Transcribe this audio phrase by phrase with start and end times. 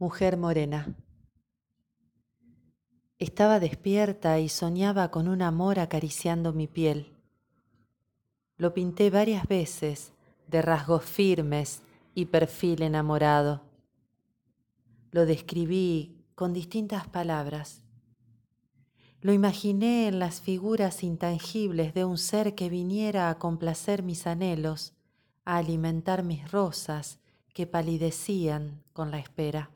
[0.00, 0.94] Mujer morena.
[3.18, 7.16] Estaba despierta y soñaba con un amor acariciando mi piel.
[8.58, 10.12] Lo pinté varias veces
[10.46, 11.82] de rasgos firmes
[12.14, 13.62] y perfil enamorado.
[15.10, 17.82] Lo describí con distintas palabras.
[19.20, 24.92] Lo imaginé en las figuras intangibles de un ser que viniera a complacer mis anhelos,
[25.44, 27.18] a alimentar mis rosas
[27.52, 29.72] que palidecían con la espera.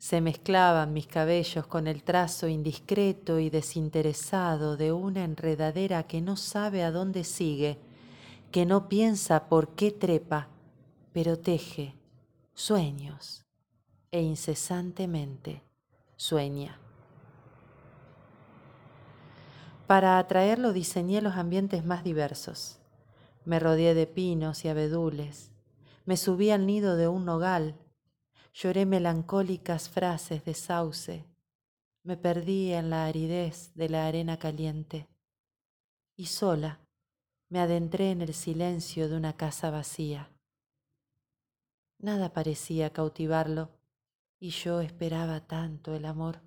[0.00, 6.38] Se mezclaban mis cabellos con el trazo indiscreto y desinteresado de una enredadera que no
[6.38, 7.78] sabe a dónde sigue,
[8.50, 10.48] que no piensa por qué trepa,
[11.12, 11.96] pero teje
[12.54, 13.44] sueños
[14.10, 15.62] e incesantemente
[16.16, 16.80] sueña.
[19.86, 22.78] Para atraerlo diseñé los ambientes más diversos.
[23.44, 25.52] Me rodeé de pinos y abedules.
[26.06, 27.74] Me subí al nido de un nogal
[28.52, 31.24] Lloré melancólicas frases de sauce,
[32.02, 35.08] me perdí en la aridez de la arena caliente
[36.16, 36.80] y sola
[37.48, 40.32] me adentré en el silencio de una casa vacía.
[41.98, 43.70] Nada parecía cautivarlo
[44.38, 46.42] y yo esperaba tanto el amor.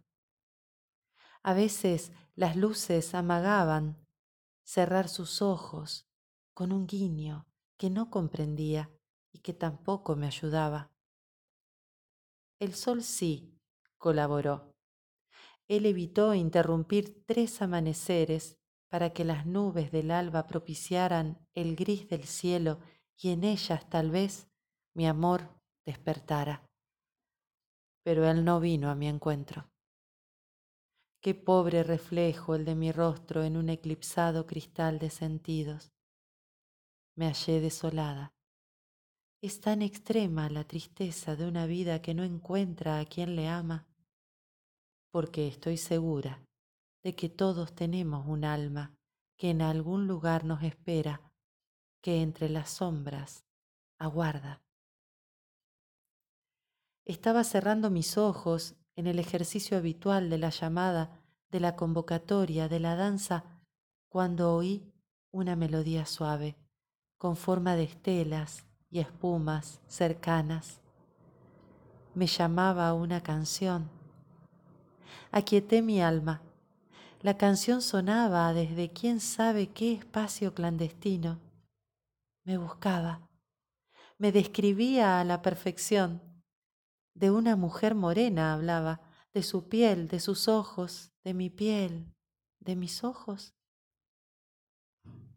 [1.43, 4.07] A veces las luces amagaban
[4.63, 6.07] cerrar sus ojos
[6.53, 7.45] con un guiño
[7.77, 8.89] que no comprendía
[9.31, 10.92] y que tampoco me ayudaba.
[12.63, 13.59] El sol sí
[13.97, 14.73] colaboró.
[15.67, 22.23] Él evitó interrumpir tres amaneceres para que las nubes del alba propiciaran el gris del
[22.23, 22.79] cielo
[23.17, 24.47] y en ellas tal vez
[24.93, 26.65] mi amor despertara.
[28.01, 29.69] Pero él no vino a mi encuentro.
[31.19, 35.91] Qué pobre reflejo el de mi rostro en un eclipsado cristal de sentidos.
[37.17, 38.33] Me hallé desolada,
[39.43, 43.85] es tan extrema la tristeza de una vida que no encuentra a quien le ama,
[45.11, 46.41] porque estoy segura
[47.03, 48.95] de que todos tenemos un alma
[49.35, 51.29] que en algún lugar nos espera,
[52.01, 53.43] que entre las sombras
[53.99, 54.63] aguarda.
[57.03, 62.79] Estaba cerrando mis ojos en el ejercicio habitual de la llamada, de la convocatoria, de
[62.79, 63.43] la danza,
[64.07, 64.89] cuando oí
[65.31, 66.55] una melodía suave,
[67.17, 70.79] con forma de estelas, y espumas cercanas.
[72.13, 73.89] Me llamaba una canción.
[75.31, 76.43] Aquieté mi alma.
[77.21, 81.39] La canción sonaba desde quién sabe qué espacio clandestino.
[82.43, 83.27] Me buscaba.
[84.19, 86.21] Me describía a la perfección.
[87.15, 89.01] De una mujer morena hablaba,
[89.33, 92.13] de su piel, de sus ojos, de mi piel,
[92.59, 93.55] de mis ojos.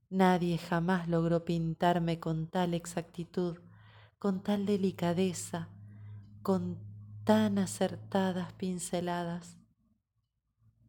[0.09, 3.59] Nadie jamás logró pintarme con tal exactitud,
[4.21, 5.69] con tal delicadeza,
[6.43, 6.79] con
[7.25, 9.59] tan acertadas pinceladas.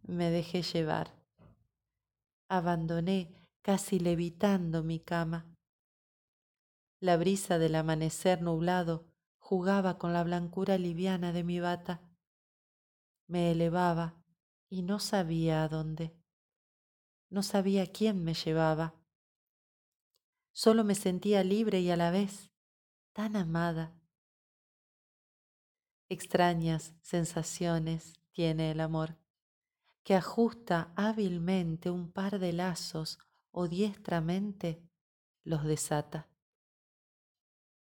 [0.03, 1.15] Me dejé llevar.
[2.47, 3.33] Abandoné,
[3.63, 5.47] casi levitando mi cama.
[6.99, 9.07] La brisa del amanecer nublado
[9.39, 12.01] jugaba con la blancura liviana de mi bata.
[13.25, 14.13] Me elevaba
[14.69, 16.15] y no sabía a dónde.
[17.31, 18.93] No sabía quién me llevaba
[20.59, 22.51] Solo me sentía libre y a la vez
[23.13, 23.93] tan amada.
[26.09, 29.19] Extrañas sensaciones tiene el amor,
[30.03, 33.19] que ajusta hábilmente un par de lazos
[33.51, 34.81] o diestramente
[35.43, 36.27] los desata.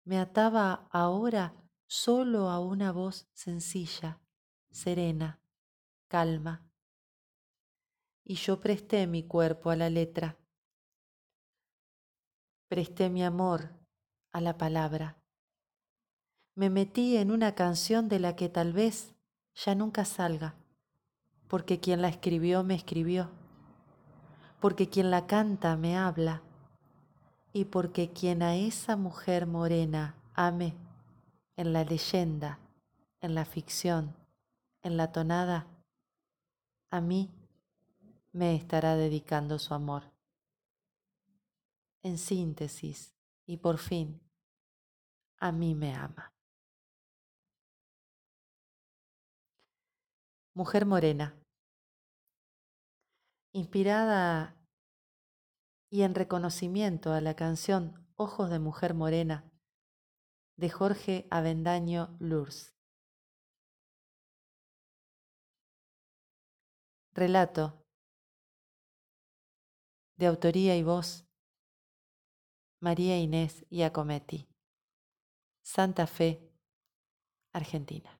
[0.04, 1.54] Me ataba ahora
[1.86, 4.20] solo a una voz sencilla,
[4.70, 5.40] serena,
[6.08, 6.70] calma,
[8.22, 10.36] y yo presté mi cuerpo a la letra
[12.68, 13.70] presté mi amor
[14.32, 15.16] a la palabra.
[16.56, 19.14] Me metí en una canción de la que tal vez
[19.54, 20.54] ya nunca salga,
[21.46, 23.30] porque quien la escribió me escribió,
[24.60, 26.42] porque quien la canta me habla,
[27.52, 30.74] y porque quien a esa mujer morena ame
[31.56, 32.58] en la leyenda,
[33.20, 34.14] en la ficción,
[34.82, 35.66] en la tonada,
[36.90, 37.30] a mí
[38.32, 40.15] me estará dedicando su amor
[42.06, 43.16] en síntesis
[43.46, 44.20] y por fin,
[45.38, 46.32] a mí me ama.
[50.54, 51.36] Mujer Morena.
[53.52, 54.56] Inspirada
[55.90, 59.50] y en reconocimiento a la canción Ojos de Mujer Morena
[60.56, 62.72] de Jorge Avendaño Lurs.
[67.14, 67.82] Relato
[70.16, 71.25] de autoría y voz
[72.80, 74.48] María Inés Iacometti.
[75.62, 76.52] Santa Fe,
[77.52, 78.15] Argentina.